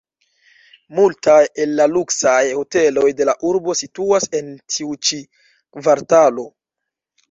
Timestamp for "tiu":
4.75-5.01